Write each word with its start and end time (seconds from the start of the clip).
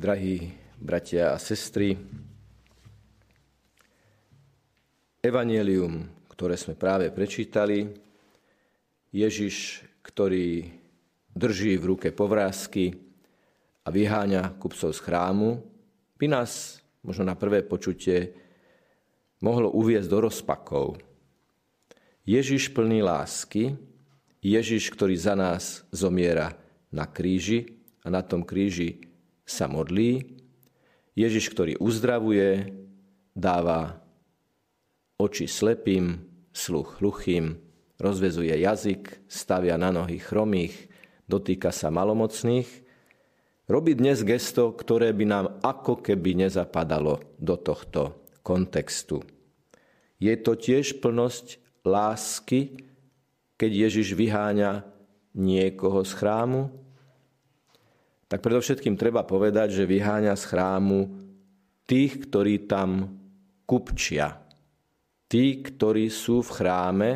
drahí 0.00 0.48
bratia 0.80 1.36
a 1.36 1.38
sestry. 1.38 1.92
Evangelium, 5.20 6.08
ktoré 6.32 6.56
sme 6.56 6.72
práve 6.72 7.12
prečítali, 7.12 7.84
Ježiš, 9.12 9.84
ktorý 10.00 10.72
drží 11.36 11.76
v 11.76 11.84
ruke 11.84 12.08
povrázky 12.16 12.96
a 13.84 13.92
vyháňa 13.92 14.56
kupcov 14.56 14.96
z 14.96 15.00
chrámu, 15.04 15.60
by 16.16 16.26
nás 16.32 16.80
možno 17.04 17.28
na 17.28 17.36
prvé 17.36 17.60
počutie 17.60 18.32
mohlo 19.44 19.68
uviezť 19.68 20.08
do 20.08 20.18
rozpakov. 20.32 20.96
Ježiš 22.24 22.72
plný 22.72 23.04
lásky, 23.04 23.76
Ježiš, 24.40 24.96
ktorý 24.96 25.12
za 25.20 25.36
nás 25.36 25.84
zomiera 25.92 26.56
na 26.88 27.04
kríži 27.04 27.84
a 28.00 28.08
na 28.08 28.24
tom 28.24 28.48
kríži 28.48 29.09
sa 29.50 29.66
modlí. 29.66 30.38
Ježiš, 31.18 31.50
ktorý 31.50 31.74
uzdravuje, 31.82 32.70
dáva 33.34 33.98
oči 35.18 35.50
slepým, 35.50 36.22
sluch 36.54 37.02
hluchým, 37.02 37.58
rozvezuje 37.98 38.54
jazyk, 38.54 39.26
stavia 39.26 39.74
na 39.74 39.90
nohy 39.90 40.22
chromých, 40.22 40.86
dotýka 41.26 41.74
sa 41.74 41.90
malomocných. 41.90 42.86
Robí 43.66 43.98
dnes 43.98 44.22
gesto, 44.22 44.70
ktoré 44.70 45.10
by 45.10 45.24
nám 45.26 45.46
ako 45.62 45.98
keby 45.98 46.46
nezapadalo 46.46 47.22
do 47.38 47.54
tohto 47.58 48.26
kontextu. 48.46 49.22
Je 50.18 50.34
to 50.38 50.58
tiež 50.58 51.02
plnosť 51.02 51.58
lásky, 51.86 52.86
keď 53.54 53.70
Ježiš 53.88 54.16
vyháňa 54.16 54.84
niekoho 55.36 56.02
z 56.02 56.12
chrámu, 56.16 56.72
tak 58.30 58.46
predovšetkým 58.46 58.94
treba 58.94 59.26
povedať, 59.26 59.82
že 59.82 59.90
vyháňa 59.90 60.38
z 60.38 60.44
chrámu 60.46 61.00
tých, 61.82 62.30
ktorí 62.30 62.70
tam 62.70 63.10
kupčia. 63.66 64.38
Tí, 65.26 65.58
ktorí 65.58 66.06
sú 66.06 66.38
v 66.46 66.50
chráme 66.54 67.10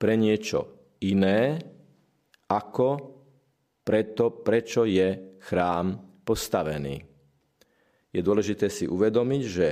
pre 0.00 0.16
niečo 0.16 0.96
iné, 1.04 1.60
ako 2.48 2.88
preto, 3.84 4.40
prečo 4.40 4.88
je 4.88 5.36
chrám 5.44 5.92
postavený. 6.24 6.96
Je 8.08 8.20
dôležité 8.24 8.72
si 8.72 8.88
uvedomiť, 8.88 9.42
že 9.44 9.68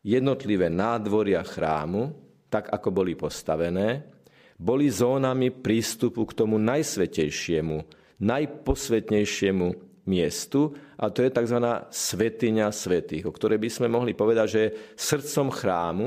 jednotlivé 0.00 0.72
nádvoria 0.72 1.44
chrámu, 1.44 2.08
tak 2.48 2.72
ako 2.72 2.88
boli 2.88 3.12
postavené, 3.20 4.08
boli 4.56 4.88
zónami 4.88 5.52
prístupu 5.52 6.24
k 6.24 6.36
tomu 6.40 6.56
najsvetejšiemu, 6.56 7.84
najposvetnejšiemu 8.20 9.89
miestu 10.08 10.72
a 10.96 11.12
to 11.12 11.24
je 11.24 11.30
tzv. 11.32 11.58
svetiňa 11.90 12.68
svetých, 12.72 13.28
o 13.28 13.34
ktorej 13.34 13.58
by 13.60 13.68
sme 13.68 13.88
mohli 13.88 14.16
povedať, 14.16 14.46
že 14.48 14.62
srdcom 14.96 15.52
chrámu, 15.52 16.06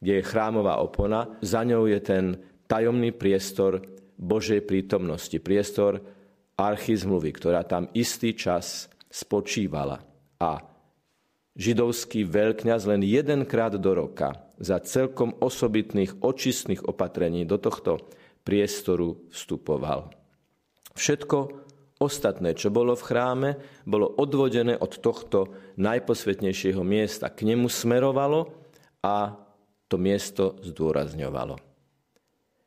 kde 0.00 0.12
je 0.20 0.28
chrámová 0.28 0.80
opona, 0.80 1.40
za 1.40 1.64
ňou 1.64 1.88
je 1.88 2.00
ten 2.00 2.24
tajomný 2.68 3.12
priestor 3.16 3.80
Božej 4.16 4.64
prítomnosti, 4.64 5.36
priestor 5.40 6.00
archizmluvy, 6.56 7.30
ktorá 7.36 7.64
tam 7.68 7.88
istý 7.92 8.32
čas 8.32 8.88
spočívala. 9.12 10.00
A 10.40 10.60
židovský 11.56 12.28
veľkňaz 12.28 12.82
len 12.88 13.04
jedenkrát 13.04 13.76
do 13.76 13.92
roka 13.96 14.44
za 14.56 14.80
celkom 14.80 15.36
osobitných 15.36 16.20
očistných 16.20 16.84
opatrení 16.88 17.44
do 17.44 17.60
tohto 17.60 18.00
priestoru 18.44 19.20
vstupoval. 19.32 20.12
Všetko 20.96 21.38
Ostatné, 21.96 22.52
čo 22.52 22.68
bolo 22.68 22.92
v 22.92 23.06
chráme, 23.08 23.50
bolo 23.88 24.12
odvodené 24.20 24.76
od 24.76 25.00
tohto 25.00 25.48
najposvetnejšieho 25.80 26.84
miesta. 26.84 27.32
K 27.32 27.48
nemu 27.48 27.72
smerovalo 27.72 28.52
a 29.00 29.32
to 29.88 29.96
miesto 29.96 30.60
zdôrazňovalo. 30.60 31.56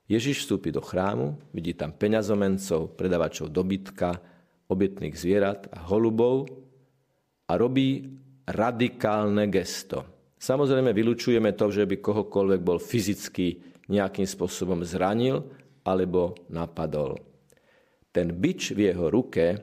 Ježiš 0.10 0.42
vstúpi 0.42 0.74
do 0.74 0.82
chrámu, 0.82 1.38
vidí 1.54 1.78
tam 1.78 1.94
peňazomencov, 1.94 2.98
predavačov 2.98 3.54
dobytka, 3.54 4.18
obytných 4.66 5.14
zvierat 5.14 5.70
a 5.70 5.86
holubov 5.86 6.50
a 7.46 7.54
robí 7.54 8.10
radikálne 8.50 9.46
gesto. 9.54 10.34
Samozrejme, 10.42 10.90
vylučujeme 10.90 11.54
to, 11.54 11.70
že 11.70 11.86
by 11.86 12.02
kohokoľvek 12.02 12.62
bol 12.66 12.82
fyzicky 12.82 13.62
nejakým 13.94 14.26
spôsobom 14.26 14.82
zranil 14.82 15.46
alebo 15.86 16.34
napadol 16.50 17.29
ten 18.10 18.34
bič 18.34 18.74
v 18.74 18.92
jeho 18.92 19.10
ruke 19.14 19.62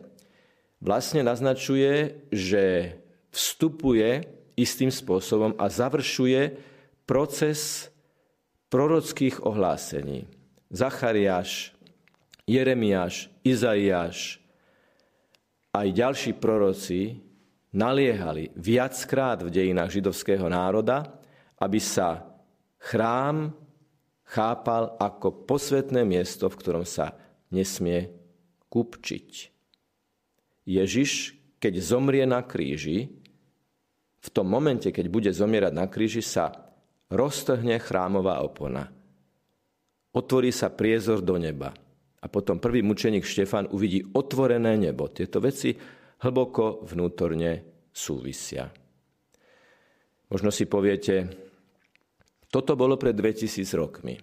vlastne 0.78 1.26
naznačuje, 1.26 2.26
že 2.30 2.94
vstupuje 3.34 4.24
istým 4.56 4.88
spôsobom 4.88 5.58
a 5.60 5.68
završuje 5.68 6.56
proces 7.04 7.90
prorockých 8.72 9.44
ohlásení. 9.44 10.26
Zachariáš, 10.72 11.76
Jeremiáš, 12.48 13.30
Izaiáš, 13.46 14.42
aj 15.76 15.88
ďalší 15.92 16.32
proroci 16.40 17.20
naliehali 17.76 18.50
viackrát 18.56 19.44
v 19.44 19.52
dejinách 19.52 20.00
židovského 20.00 20.48
národa, 20.48 21.04
aby 21.60 21.76
sa 21.76 22.24
chrám 22.80 23.52
chápal 24.24 24.96
ako 24.96 25.44
posvetné 25.44 26.02
miesto, 26.08 26.48
v 26.48 26.58
ktorom 26.58 26.86
sa 26.88 27.14
nesmie 27.52 28.25
kupčiť. 28.68 29.30
Ježiš, 30.66 31.38
keď 31.62 31.74
zomrie 31.78 32.24
na 32.26 32.42
kríži, 32.42 33.10
v 34.18 34.28
tom 34.34 34.50
momente, 34.50 34.90
keď 34.90 35.06
bude 35.06 35.30
zomierať 35.30 35.72
na 35.72 35.86
kríži, 35.86 36.18
sa 36.18 36.74
roztrhne 37.14 37.78
chrámová 37.78 38.42
opona. 38.42 38.90
Otvorí 40.10 40.50
sa 40.50 40.72
priezor 40.72 41.22
do 41.22 41.38
neba. 41.38 41.70
A 42.18 42.26
potom 42.26 42.58
prvý 42.58 42.82
mučeník 42.82 43.22
Štefan 43.22 43.70
uvidí 43.70 44.02
otvorené 44.02 44.74
nebo. 44.74 45.06
Tieto 45.06 45.38
veci 45.38 45.70
hlboko 46.26 46.82
vnútorne 46.82 47.62
súvisia. 47.94 48.66
Možno 50.26 50.50
si 50.50 50.66
poviete, 50.66 51.30
toto 52.50 52.74
bolo 52.74 52.98
pred 52.98 53.14
2000 53.14 53.62
rokmi. 53.78 54.18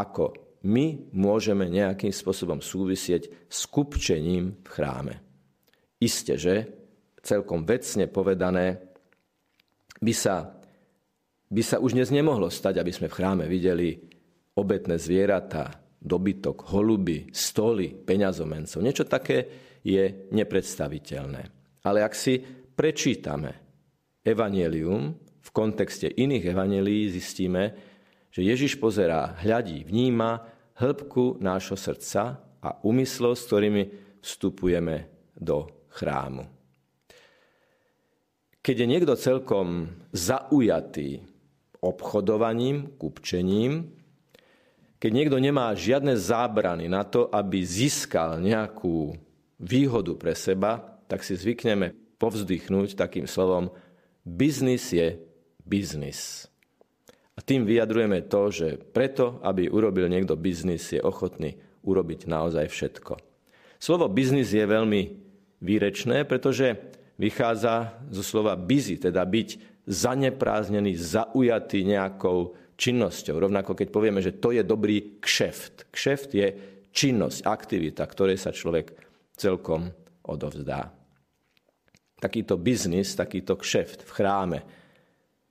Ako 0.00 0.49
my 0.60 1.08
môžeme 1.16 1.68
nejakým 1.68 2.12
spôsobom 2.12 2.60
súvisieť 2.60 3.48
s 3.48 3.64
kupčením 3.64 4.60
v 4.60 4.68
chráme. 4.68 5.14
Isté, 6.00 6.36
že 6.36 6.54
celkom 7.24 7.64
vecne 7.64 8.08
povedané 8.08 8.80
by 10.00 10.12
sa, 10.16 10.56
by 11.48 11.62
sa 11.64 11.76
už 11.80 11.96
dnes 11.96 12.08
nemohlo 12.12 12.48
stať, 12.48 12.80
aby 12.80 12.92
sme 12.92 13.08
v 13.08 13.16
chráme 13.16 13.44
videli 13.48 13.96
obetné 14.56 14.96
zvieratá, 15.00 15.80
dobytok, 16.00 16.72
holuby, 16.72 17.28
stoly, 17.32 17.92
peňazomencov. 17.92 18.80
Niečo 18.80 19.04
také 19.04 19.48
je 19.84 20.28
nepredstaviteľné. 20.32 21.42
Ale 21.84 22.04
ak 22.04 22.12
si 22.12 22.40
prečítame 22.76 23.52
evanelium 24.24 25.16
v 25.40 25.48
kontexte 25.52 26.08
iných 26.08 26.52
evanelií, 26.52 27.08
zistíme, 27.12 27.89
že 28.30 28.46
Ježiš 28.46 28.78
pozerá, 28.78 29.34
hľadí, 29.42 29.82
vníma 29.82 30.46
hĺbku 30.78 31.42
nášho 31.42 31.76
srdca 31.76 32.38
a 32.62 32.70
úmyslov, 32.86 33.34
s 33.36 33.46
ktorými 33.50 33.82
vstupujeme 34.22 35.10
do 35.34 35.66
chrámu. 35.90 36.46
Keď 38.60 38.76
je 38.76 38.86
niekto 38.86 39.14
celkom 39.16 39.88
zaujatý 40.12 41.24
obchodovaním, 41.80 42.92
kupčením, 43.00 43.88
keď 45.00 45.10
niekto 45.16 45.40
nemá 45.40 45.72
žiadne 45.72 46.12
zábrany 46.12 46.84
na 46.92 47.08
to, 47.08 47.32
aby 47.32 47.64
získal 47.64 48.36
nejakú 48.36 49.16
výhodu 49.56 50.12
pre 50.20 50.36
seba, 50.36 51.00
tak 51.08 51.24
si 51.24 51.40
zvykneme 51.40 51.96
povzdychnúť 52.20 53.00
takým 53.00 53.24
slovom 53.24 53.72
biznis 54.28 54.92
je 54.92 55.16
biznis. 55.64 56.44
A 57.40 57.44
tým 57.48 57.64
vyjadrujeme 57.64 58.28
to, 58.28 58.52
že 58.52 58.76
preto, 58.76 59.40
aby 59.40 59.72
urobil 59.72 60.12
niekto 60.12 60.36
biznis, 60.36 60.92
je 60.92 61.00
ochotný 61.00 61.56
urobiť 61.80 62.28
naozaj 62.28 62.68
všetko. 62.68 63.16
Slovo 63.80 64.12
biznis 64.12 64.52
je 64.52 64.60
veľmi 64.60 65.16
výrečné, 65.64 66.28
pretože 66.28 66.76
vychádza 67.16 67.96
zo 68.12 68.20
slova 68.20 68.60
busy, 68.60 69.00
teda 69.00 69.24
byť 69.24 69.80
zanepráznený, 69.88 70.92
zaujatý 71.00 71.88
nejakou 71.88 72.52
činnosťou. 72.76 73.40
Rovnako 73.40 73.72
keď 73.72 73.88
povieme, 73.88 74.20
že 74.20 74.36
to 74.36 74.52
je 74.52 74.60
dobrý 74.60 75.16
kšeft. 75.24 75.88
Kšeft 75.88 76.30
je 76.36 76.48
činnosť, 76.92 77.48
aktivita, 77.48 78.04
ktorej 78.04 78.36
sa 78.36 78.52
človek 78.52 78.92
celkom 79.32 79.88
odovzdá. 80.28 80.92
Takýto 82.20 82.60
biznis, 82.60 83.16
takýto 83.16 83.56
kšeft 83.56 84.04
v 84.04 84.10
chráme, 84.12 84.58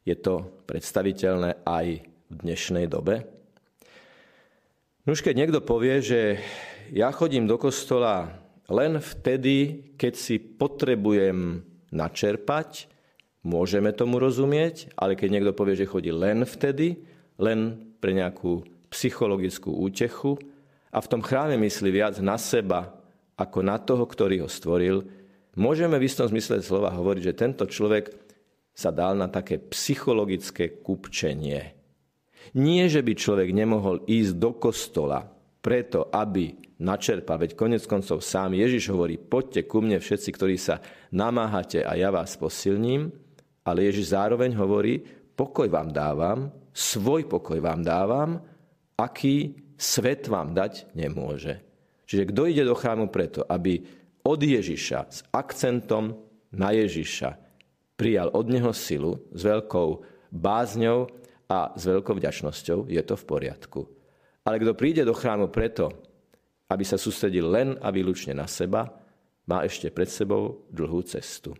je 0.03 0.15
to 0.17 0.63
predstaviteľné 0.65 1.65
aj 1.65 1.87
v 2.05 2.33
dnešnej 2.33 2.85
dobe? 2.87 3.25
No 5.07 5.17
už 5.17 5.25
keď 5.25 5.35
niekto 5.35 5.59
povie, 5.65 6.03
že 6.03 6.37
ja 6.93 7.09
chodím 7.09 7.49
do 7.49 7.57
kostola 7.57 8.39
len 8.69 9.01
vtedy, 9.01 9.89
keď 9.97 10.13
si 10.13 10.37
potrebujem 10.37 11.65
načerpať, 11.89 12.85
môžeme 13.41 13.89
tomu 13.95 14.21
rozumieť, 14.21 14.93
ale 14.93 15.17
keď 15.17 15.29
niekto 15.33 15.57
povie, 15.57 15.73
že 15.73 15.89
chodí 15.89 16.13
len 16.13 16.45
vtedy, 16.45 17.01
len 17.41 17.89
pre 17.97 18.13
nejakú 18.13 18.61
psychologickú 18.93 19.73
útechu 19.73 20.37
a 20.93 21.01
v 21.01 21.09
tom 21.09 21.21
chráme 21.25 21.57
myslí 21.57 21.89
viac 21.89 22.15
na 22.21 22.37
seba 22.37 22.93
ako 23.39 23.59
na 23.63 23.79
toho, 23.79 24.03
ktorý 24.03 24.43
ho 24.45 24.49
stvoril, 24.51 25.07
môžeme 25.55 25.95
v 25.97 26.05
istom 26.05 26.27
zmysle 26.27 26.59
slova 26.61 26.91
hovoriť, 26.91 27.23
že 27.23 27.39
tento 27.39 27.63
človek 27.65 28.11
sa 28.79 28.95
dal 28.95 29.19
na 29.19 29.27
také 29.27 29.59
psychologické 29.59 30.79
kupčenie. 30.79 31.75
Nie, 32.55 32.87
že 32.87 33.03
by 33.03 33.13
človek 33.19 33.51
nemohol 33.51 34.07
ísť 34.07 34.33
do 34.39 34.55
kostola 34.55 35.27
preto, 35.59 36.07
aby 36.07 36.55
načerpal, 36.79 37.43
veď 37.43 37.59
konec 37.59 37.83
koncov 37.83 38.23
sám 38.23 38.55
Ježiš 38.55 38.95
hovorí, 38.95 39.19
poďte 39.19 39.67
ku 39.67 39.83
mne 39.83 39.99
všetci, 39.99 40.29
ktorí 40.31 40.55
sa 40.55 40.79
namáhate 41.11 41.83
a 41.83 41.99
ja 41.99 42.07
vás 42.07 42.39
posilním, 42.39 43.11
ale 43.67 43.91
Ježiš 43.91 44.15
zároveň 44.15 44.55
hovorí, 44.55 45.03
pokoj 45.35 45.67
vám 45.67 45.91
dávam, 45.91 46.47
svoj 46.71 47.27
pokoj 47.27 47.59
vám 47.59 47.83
dávam, 47.83 48.39
aký 48.95 49.59
svet 49.75 50.31
vám 50.31 50.55
dať 50.55 50.95
nemôže. 50.95 51.59
Čiže 52.07 52.31
kto 52.31 52.41
ide 52.47 52.63
do 52.63 52.73
chrámu 52.73 53.11
preto, 53.11 53.43
aby 53.43 53.83
od 54.23 54.39
Ježiša 54.39 54.99
s 55.11 55.19
akcentom 55.35 56.15
na 56.55 56.71
Ježiša 56.71 57.48
prijal 57.99 58.31
od 58.31 58.47
neho 58.47 58.71
silu 58.71 59.27
s 59.35 59.43
veľkou 59.43 59.89
bázňou 60.31 61.11
a 61.51 61.75
s 61.75 61.83
veľkou 61.83 62.15
vďačnosťou, 62.15 62.87
je 62.87 63.01
to 63.03 63.19
v 63.19 63.27
poriadku. 63.27 63.81
Ale 64.47 64.55
kto 64.63 64.71
príde 64.79 65.03
do 65.03 65.11
chrámu 65.11 65.51
preto, 65.51 65.91
aby 66.71 66.87
sa 66.87 66.95
sústredil 66.95 67.51
len 67.51 67.75
a 67.83 67.91
výlučne 67.91 68.31
na 68.31 68.47
seba, 68.47 68.87
má 69.51 69.67
ešte 69.67 69.91
pred 69.91 70.07
sebou 70.07 70.69
dlhú 70.71 71.03
cestu. 71.03 71.51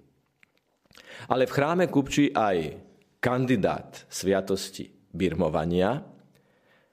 Ale 1.28 1.50
v 1.50 1.56
chráme 1.60 1.86
kupčí 1.92 2.32
aj 2.32 2.78
kandidát 3.20 4.08
sviatosti 4.08 4.88
birmovania, 5.12 6.06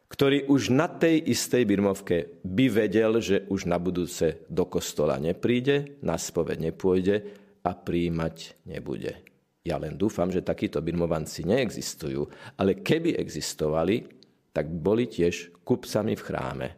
ktorý 0.06 0.48
už 0.48 0.72
na 0.72 0.88
tej 0.88 1.20
istej 1.28 1.62
birmovke 1.69 2.40
by 2.40 2.66
vedel, 2.72 3.20
že 3.20 3.44
už 3.52 3.69
na 3.69 3.76
budúce 3.76 4.48
do 4.48 4.64
kostola 4.64 5.20
nepríde, 5.20 6.00
na 6.00 6.16
spoved 6.16 6.62
nepôjde 6.62 7.26
a 7.66 7.75
príjmať 7.75 8.64
nebude. 8.64 9.36
Ja 9.67 9.83
len 9.83 9.99
dúfam, 9.99 10.31
že 10.31 10.47
takíto 10.47 10.79
birmovanci 10.79 11.43
neexistujú, 11.43 12.23
ale 12.55 12.79
keby 12.87 13.19
existovali, 13.19 14.07
tak 14.55 14.71
boli 14.71 15.11
tiež 15.11 15.67
kupcami 15.67 16.15
v 16.15 16.23
chráme. 16.23 16.69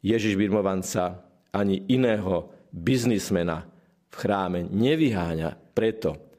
Ježiš 0.00 0.40
birmovanca 0.40 1.20
ani 1.52 1.84
iného 1.92 2.48
biznismena 2.72 3.68
v 4.08 4.14
chráme 4.16 4.64
nevyháňa 4.72 5.76
preto, 5.76 6.32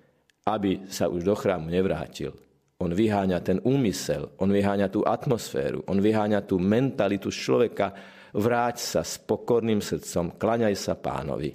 aby 0.49 0.89
sa 0.89 1.05
už 1.05 1.21
do 1.21 1.37
chrámu 1.37 1.69
nevrátil. 1.69 2.33
On 2.81 2.89
vyháňa 2.89 3.37
ten 3.45 3.61
úmysel, 3.61 4.33
on 4.41 4.49
vyháňa 4.49 4.89
tú 4.89 5.05
atmosféru, 5.05 5.85
on 5.85 6.01
vyháňa 6.01 6.49
tú 6.49 6.57
mentalitu 6.57 7.29
človeka, 7.29 7.93
vráť 8.33 8.77
sa 8.81 9.01
s 9.05 9.21
pokorným 9.21 9.83
srdcom, 9.85 10.39
klaňaj 10.39 10.75
sa 10.79 10.97
pánovi. 10.97 11.51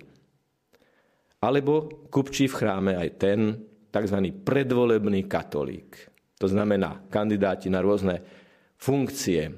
Alebo 1.43 2.07
kupčí 2.13 2.47
v 2.47 2.57
chráme 2.57 2.93
aj 2.95 3.11
ten, 3.19 3.41
tzv. 3.95 4.19
predvolebný 4.43 5.31
katolík. 5.31 6.11
To 6.43 6.51
znamená 6.51 7.07
kandidáti 7.07 7.71
na 7.71 7.79
rôzne 7.79 8.19
funkcie 8.75 9.55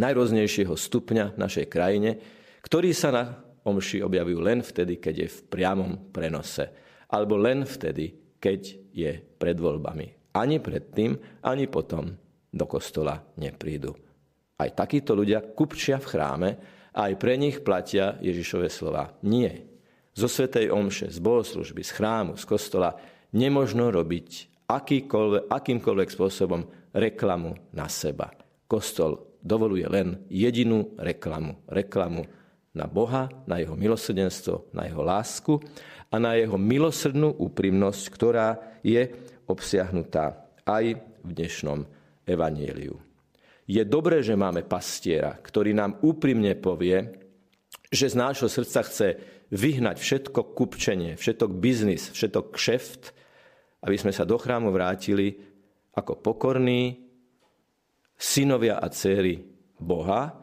najrôznejšieho 0.00 0.72
stupňa 0.72 1.36
v 1.36 1.40
našej 1.40 1.66
krajine, 1.68 2.16
ktorí 2.64 2.96
sa 2.96 3.12
na 3.12 3.24
omši 3.68 4.00
objavujú 4.00 4.38
len 4.40 4.64
vtedy, 4.64 4.96
keď 4.96 5.14
je 5.26 5.28
v 5.28 5.38
priamom 5.52 6.08
prenose. 6.08 6.72
Alebo 7.12 7.36
len 7.36 7.68
vtedy, 7.68 8.38
keď 8.40 8.60
je 8.94 9.12
pred 9.36 9.58
voľbami. 9.58 10.32
Ani 10.40 10.62
predtým, 10.62 11.42
ani 11.44 11.66
potom 11.66 12.14
do 12.48 12.64
kostola 12.64 13.18
neprídu. 13.36 13.92
Aj 14.56 14.70
takíto 14.72 15.12
ľudia 15.12 15.42
kupčia 15.42 15.98
v 15.98 16.06
chráme 16.06 16.50
a 16.94 17.10
aj 17.10 17.14
pre 17.18 17.34
nich 17.34 17.60
platia 17.60 18.16
Ježišove 18.22 18.70
slova. 18.70 19.14
Nie. 19.26 19.66
Zo 20.14 20.26
Svetej 20.26 20.70
Omše, 20.70 21.10
z 21.10 21.18
bohoslužby, 21.22 21.82
z 21.82 21.92
chrámu, 21.94 22.32
z 22.38 22.44
kostola 22.46 22.94
nemožno 23.34 23.90
robiť 23.90 24.28
akýmkoľvek 25.50 26.08
spôsobom 26.10 26.62
reklamu 26.94 27.58
na 27.74 27.86
seba. 27.90 28.30
Kostol 28.70 29.38
dovoluje 29.42 29.86
len 29.90 30.22
jedinú 30.30 30.94
reklamu. 31.00 31.58
Reklamu 31.66 32.26
na 32.70 32.86
Boha, 32.86 33.26
na 33.50 33.58
jeho 33.58 33.74
milosrdenstvo, 33.74 34.70
na 34.70 34.86
jeho 34.86 35.02
lásku 35.02 35.58
a 36.10 36.16
na 36.22 36.38
jeho 36.38 36.54
milosrdnú 36.54 37.34
úprimnosť, 37.34 38.02
ktorá 38.14 38.78
je 38.86 39.10
obsiahnutá 39.50 40.46
aj 40.62 41.02
v 41.26 41.30
dnešnom 41.34 41.82
evanieliu. 42.26 42.94
Je 43.66 43.82
dobré, 43.86 44.22
že 44.22 44.38
máme 44.38 44.66
pastiera, 44.66 45.34
ktorý 45.34 45.74
nám 45.74 45.98
úprimne 46.02 46.54
povie, 46.58 47.10
že 47.90 48.10
z 48.10 48.18
nášho 48.18 48.46
srdca 48.46 48.86
chce 48.86 49.08
vyhnať 49.50 49.98
všetko 49.98 50.54
kupčenie, 50.54 51.18
všetok 51.18 51.50
biznis, 51.58 52.10
všetok 52.14 52.54
kšeft 52.54 53.14
aby 53.84 53.96
sme 53.96 54.12
sa 54.12 54.28
do 54.28 54.36
chrámu 54.36 54.68
vrátili 54.72 55.32
ako 55.96 56.20
pokorní 56.20 57.00
synovia 58.14 58.78
a 58.78 58.86
céry 58.92 59.40
Boha, 59.80 60.36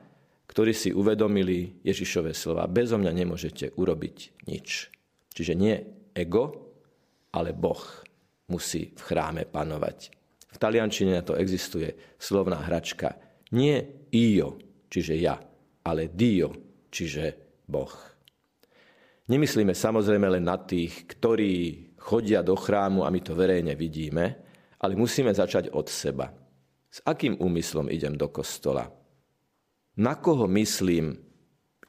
ktorí 0.49 0.73
si 0.73 0.89
uvedomili 0.89 1.85
Ježišové 1.85 2.33
slova. 2.33 2.65
Bezo 2.65 2.97
mňa 2.97 3.13
nemôžete 3.13 3.77
urobiť 3.77 4.47
nič. 4.49 4.89
Čiže 5.29 5.53
nie 5.53 5.75
ego, 6.17 6.73
ale 7.29 7.53
Boh 7.53 7.83
musí 8.49 8.95
v 8.97 9.01
chráme 9.05 9.45
panovať. 9.45 9.97
V 10.49 10.57
taliančine 10.57 11.13
na 11.13 11.21
to 11.21 11.37
existuje 11.37 12.17
slovná 12.17 12.57
hračka. 12.65 13.13
Nie 13.53 14.09
io, 14.09 14.57
čiže 14.89 15.13
ja, 15.19 15.37
ale 15.85 16.09
dio, 16.09 16.49
čiže 16.89 17.37
Boh. 17.69 17.93
Nemyslíme 19.27 19.75
samozrejme 19.75 20.39
len 20.39 20.47
na 20.47 20.57
tých, 20.57 21.05
ktorí 21.05 21.86
chodia 21.97 22.45
do 22.45 22.55
chrámu 22.55 23.03
a 23.03 23.09
my 23.09 23.19
to 23.19 23.33
verejne 23.33 23.73
vidíme, 23.73 24.25
ale 24.77 24.93
musíme 24.93 25.33
začať 25.33 25.73
od 25.73 25.89
seba. 25.89 26.29
S 26.87 27.03
akým 27.03 27.37
úmyslom 27.37 27.91
idem 27.91 28.15
do 28.15 28.31
kostola? 28.31 28.87
Na 29.97 30.13
koho 30.17 30.45
myslím, 30.53 31.17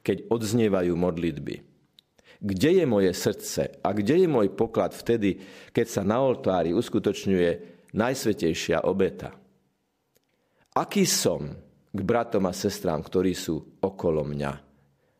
keď 0.00 0.32
odznievajú 0.32 0.92
modlitby? 0.96 1.54
Kde 2.38 2.70
je 2.82 2.84
moje 2.86 3.12
srdce 3.12 3.82
a 3.82 3.88
kde 3.92 4.24
je 4.24 4.28
môj 4.30 4.54
poklad 4.54 4.94
vtedy, 4.94 5.42
keď 5.74 5.86
sa 5.90 6.02
na 6.06 6.22
oltári 6.22 6.70
uskutočňuje 6.72 7.50
najsvetejšia 7.92 8.86
obeta? 8.86 9.34
Aký 10.78 11.02
som 11.02 11.50
k 11.90 12.00
bratom 12.00 12.46
a 12.46 12.54
sestrám, 12.54 13.02
ktorí 13.02 13.34
sú 13.34 13.80
okolo 13.82 14.22
mňa? 14.22 14.52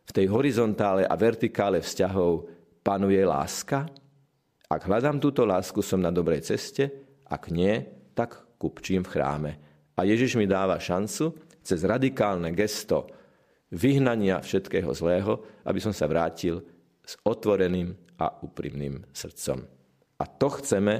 V 0.08 0.10
tej 0.14 0.30
horizontále 0.30 1.04
a 1.04 1.14
vertikále 1.18 1.82
vzťahov 1.82 2.48
panuje 2.80 3.20
láska? 3.26 3.90
Ak 4.68 4.84
hľadám 4.84 5.16
túto 5.16 5.48
lásku, 5.48 5.80
som 5.80 5.96
na 5.96 6.12
dobrej 6.12 6.44
ceste, 6.44 6.92
ak 7.25 7.48
nie, 7.48 7.80
tak 8.12 8.60
kupčím 8.60 9.00
v 9.00 9.12
chráme. 9.16 9.52
A 9.96 10.04
Ježiš 10.04 10.37
mi 10.37 10.44
dáva 10.44 10.76
šancu 10.76 11.32
cez 11.64 11.80
radikálne 11.88 12.52
gesto 12.52 13.08
vyhnania 13.72 14.44
všetkého 14.44 14.92
zlého, 14.92 15.64
aby 15.64 15.80
som 15.80 15.92
sa 15.96 16.04
vrátil 16.04 16.60
s 17.00 17.16
otvoreným 17.25 17.96
a 18.20 18.44
úprimným 18.44 19.08
srdcom. 19.08 19.64
A 20.20 20.25
to 20.28 20.48
chceme 20.60 20.94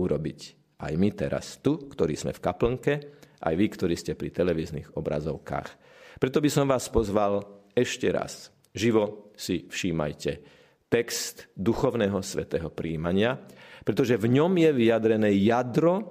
urobiť 0.00 0.40
aj 0.80 0.92
my 0.96 1.08
teraz 1.12 1.60
tu, 1.60 1.76
ktorí 1.76 2.16
sme 2.16 2.32
v 2.32 2.40
kaplnke, 2.40 2.94
aj 3.40 3.54
vy, 3.56 3.66
ktorí 3.68 3.94
ste 3.96 4.16
pri 4.16 4.32
televíznych 4.32 4.96
obrazovkách. 4.96 5.68
Preto 6.16 6.40
by 6.40 6.48
som 6.48 6.64
vás 6.68 6.88
pozval 6.88 7.44
ešte 7.76 8.08
raz. 8.08 8.48
Živo 8.72 9.32
si 9.36 9.68
všímajte 9.68 10.59
text 10.90 11.46
duchovného 11.54 12.18
svetého 12.20 12.68
príjmania, 12.68 13.38
pretože 13.86 14.18
v 14.18 14.26
ňom 14.36 14.52
je 14.58 14.70
vyjadrené 14.74 15.30
jadro 15.38 16.10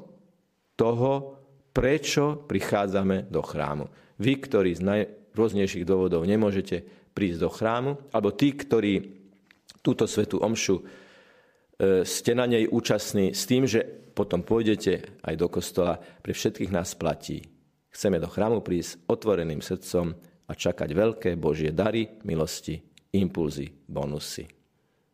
toho, 0.80 1.36
prečo 1.76 2.48
prichádzame 2.48 3.30
do 3.30 3.44
chrámu. 3.44 3.92
Vy, 4.18 4.34
ktorí 4.40 4.74
z 4.80 4.82
najrôznejších 4.88 5.86
dôvodov 5.86 6.26
nemôžete 6.26 6.82
prísť 7.14 7.40
do 7.44 7.50
chrámu, 7.52 7.92
alebo 8.16 8.34
tí, 8.34 8.56
ktorí 8.56 9.20
túto 9.84 10.08
svetú 10.08 10.42
omšu 10.42 10.80
e, 10.80 10.84
ste 12.08 12.32
na 12.34 12.48
nej 12.48 12.66
účastní 12.68 13.36
s 13.36 13.46
tým, 13.46 13.68
že 13.68 13.84
potom 14.16 14.44
pôjdete 14.44 15.22
aj 15.24 15.36
do 15.40 15.48
kostola, 15.48 16.00
pre 16.00 16.36
všetkých 16.36 16.74
nás 16.74 16.96
platí. 17.00 17.44
Chceme 17.92 18.20
do 18.20 18.28
chrámu 18.28 18.60
prísť 18.60 19.08
otvoreným 19.08 19.64
srdcom 19.64 20.12
a 20.50 20.52
čakať 20.52 20.90
veľké 20.92 21.30
Božie 21.40 21.72
dary, 21.72 22.20
milosti, 22.26 22.76
impulzy, 23.16 23.72
bonusy. 23.88 24.59